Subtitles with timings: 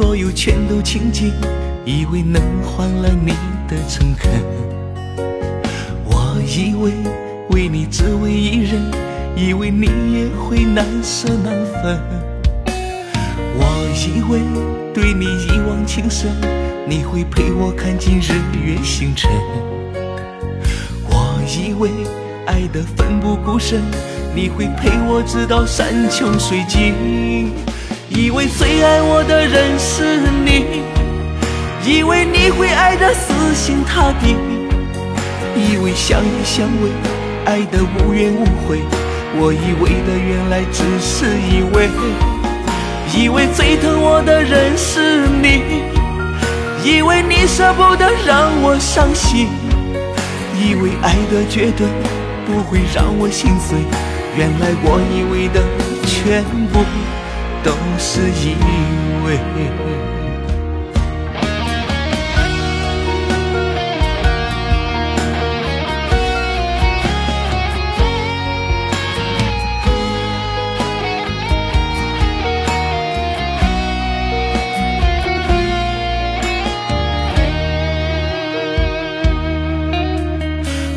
[0.00, 1.30] 所有全都倾尽，
[1.84, 3.34] 以为能换来你
[3.68, 4.32] 的诚恳。
[6.06, 6.90] 我以为
[7.50, 8.80] 为你只为一人，
[9.36, 12.00] 以为你也会难舍难分。
[13.54, 13.62] 我
[13.94, 14.40] 以为
[14.94, 16.30] 对你一往情深，
[16.88, 19.30] 你会陪我看尽日月星辰。
[21.10, 21.90] 我以为
[22.46, 23.82] 爱的奋不顾身，
[24.34, 27.52] 你会陪我直到山穷水尽。
[28.10, 30.82] 以为最爱我的人是你，
[31.86, 34.36] 以为你会爱得死心塌地，
[35.54, 36.90] 以为相依相偎，
[37.44, 38.80] 爱得无怨无悔。
[39.38, 41.88] 我以为的原来只是以为，
[43.14, 45.62] 以为最疼我的人是你，
[46.82, 49.46] 以为你舍不得让我伤心，
[50.58, 51.86] 以为爱的绝对
[52.44, 53.78] 不会让我心碎。
[54.36, 55.62] 原来我以为的
[56.04, 56.80] 全部。
[57.62, 58.54] 都是以
[59.24, 59.38] 为，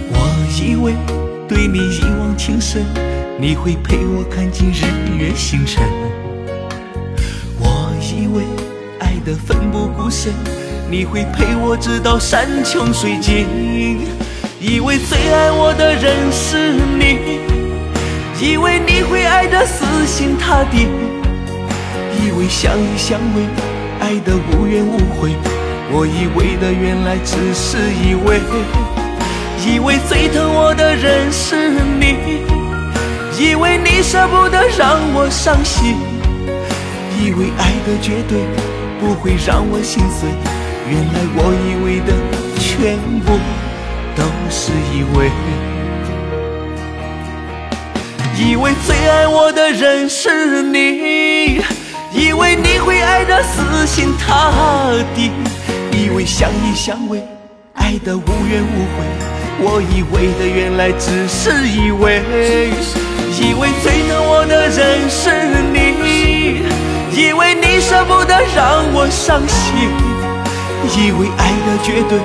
[0.09, 0.17] 我
[0.61, 0.95] 以为
[1.47, 2.85] 对你一往情深，
[3.37, 4.85] 你会陪我看尽日
[5.17, 5.92] 月星辰。
[10.89, 13.47] 你会陪我直到山穷水尽。
[14.59, 17.39] 以为最爱我的人是你，
[18.39, 20.87] 以为你会爱得死心塌地。
[22.23, 23.43] 以为相依相偎，
[23.99, 25.31] 爱得无怨无悔。
[25.91, 28.39] 我以为的原来只是以为，
[29.67, 32.15] 以为最疼我的人是你，
[33.37, 35.97] 以为你舍不得让我伤心。
[37.19, 38.39] 以为爱的绝对
[39.03, 40.29] 不会让我心碎，
[40.89, 42.13] 原来我以为的
[42.57, 43.37] 全部
[44.15, 45.29] 都是以为。
[48.39, 51.59] 以为最爱我的人是你，
[52.13, 54.53] 以为你会爱得死心塌
[55.13, 55.31] 地，
[55.91, 57.19] 以为相依相偎，
[57.73, 59.03] 爱得无怨无悔。
[59.59, 62.21] 我以为的原来只是以为，
[63.37, 65.29] 以为最疼我的人是
[65.73, 66.63] 你。
[67.15, 67.42] 以为
[68.05, 69.89] 不得让我伤心，
[70.95, 72.19] 以为爱的绝对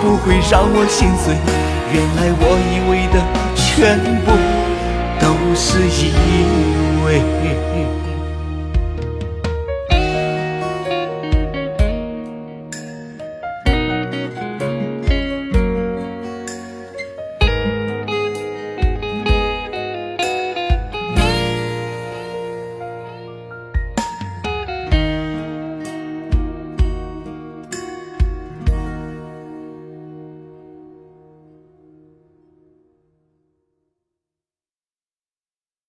[0.00, 1.34] 不会让我心碎，
[1.92, 3.16] 原来我以为的
[3.54, 4.28] 全部
[5.20, 5.24] 都
[5.54, 6.12] 是以
[7.04, 7.99] 为。